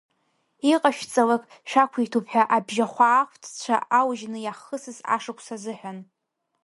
Иҟашәҵалак 0.73 1.43
шәақәиҭуп 1.69 2.25
ҳәа 2.31 2.43
абжьахәаахәҭцәа 2.55 3.75
аужьны 3.99 4.37
иаҳхысыз 4.41 4.97
ашықәс 5.15 5.47
азыҳәан. 5.55 5.97